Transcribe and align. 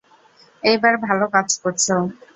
এইবার 0.63 0.93
ভালো 1.05 1.25
কাজ 1.33 1.47
করছো। 1.63 1.95